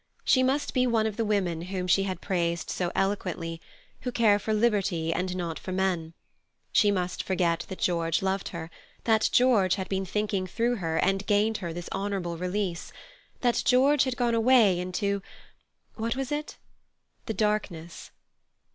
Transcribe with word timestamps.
She 0.23 0.41
must 0.41 0.73
be 0.73 0.87
one 0.87 1.05
of 1.05 1.15
the 1.15 1.23
women 1.23 1.61
whom 1.61 1.85
she 1.85 2.05
had 2.05 2.21
praised 2.21 2.71
so 2.71 2.91
eloquently, 2.95 3.61
who 3.99 4.11
care 4.11 4.39
for 4.39 4.51
liberty 4.51 5.13
and 5.13 5.35
not 5.35 5.59
for 5.59 5.71
men; 5.71 6.15
she 6.71 6.89
must 6.89 7.21
forget 7.21 7.67
that 7.69 7.77
George 7.77 8.23
loved 8.23 8.47
her, 8.49 8.71
that 9.03 9.29
George 9.31 9.75
had 9.75 9.87
been 9.89 10.03
thinking 10.07 10.47
through 10.47 10.77
her 10.77 10.97
and 10.97 11.27
gained 11.27 11.57
her 11.57 11.71
this 11.71 11.87
honourable 11.93 12.35
release, 12.35 12.91
that 13.41 13.61
George 13.63 14.05
had 14.05 14.17
gone 14.17 14.33
away 14.33 14.79
into—what 14.79 16.15
was 16.15 16.31
it?—the 16.31 17.33
darkness. 17.35 18.09